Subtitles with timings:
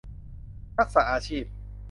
[0.75, 1.43] ทักษะอาชีพ